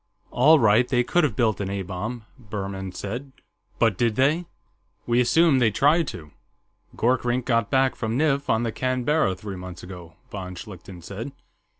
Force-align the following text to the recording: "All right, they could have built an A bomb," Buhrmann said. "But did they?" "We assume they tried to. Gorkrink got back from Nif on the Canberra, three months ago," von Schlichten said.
"All 0.31 0.57
right, 0.57 0.87
they 0.87 1.03
could 1.03 1.23
have 1.23 1.35
built 1.35 1.59
an 1.61 1.69
A 1.69 1.83
bomb," 1.83 2.25
Buhrmann 2.39 2.91
said. 2.91 3.31
"But 3.77 3.99
did 3.99 4.15
they?" 4.15 4.47
"We 5.05 5.19
assume 5.21 5.59
they 5.59 5.69
tried 5.69 6.07
to. 6.07 6.31
Gorkrink 6.95 7.45
got 7.45 7.69
back 7.69 7.95
from 7.95 8.17
Nif 8.17 8.49
on 8.49 8.63
the 8.63 8.71
Canberra, 8.71 9.35
three 9.35 9.57
months 9.57 9.83
ago," 9.83 10.15
von 10.31 10.55
Schlichten 10.55 11.03
said. 11.03 11.33